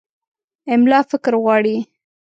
[0.73, 1.77] املا فکر غواړي.